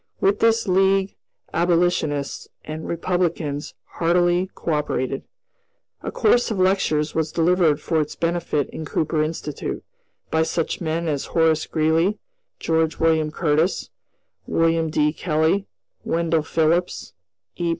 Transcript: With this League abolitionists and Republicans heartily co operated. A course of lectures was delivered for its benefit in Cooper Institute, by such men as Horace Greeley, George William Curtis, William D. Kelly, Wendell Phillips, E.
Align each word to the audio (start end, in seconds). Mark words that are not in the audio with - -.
With 0.19 0.39
this 0.39 0.67
League 0.67 1.15
abolitionists 1.53 2.47
and 2.65 2.87
Republicans 2.87 3.75
heartily 3.85 4.49
co 4.55 4.73
operated. 4.73 5.25
A 6.01 6.11
course 6.11 6.49
of 6.49 6.57
lectures 6.57 7.13
was 7.13 7.31
delivered 7.31 7.79
for 7.79 8.01
its 8.01 8.15
benefit 8.15 8.67
in 8.71 8.83
Cooper 8.83 9.21
Institute, 9.21 9.83
by 10.31 10.41
such 10.41 10.81
men 10.81 11.07
as 11.07 11.25
Horace 11.37 11.67
Greeley, 11.67 12.17
George 12.59 12.97
William 12.97 13.29
Curtis, 13.29 13.91
William 14.47 14.89
D. 14.89 15.13
Kelly, 15.13 15.67
Wendell 16.03 16.41
Phillips, 16.41 17.13
E. 17.57 17.69